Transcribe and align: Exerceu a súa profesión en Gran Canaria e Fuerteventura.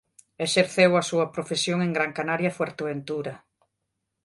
Exerceu 0.45 0.91
a 0.95 1.03
súa 1.09 1.29
profesión 1.35 1.77
en 1.85 1.91
Gran 1.97 2.11
Canaria 2.19 2.49
e 2.51 2.57
Fuerteventura. 2.59 3.33